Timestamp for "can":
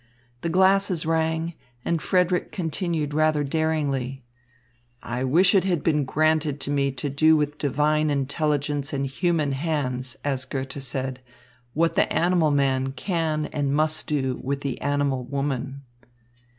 12.93-13.45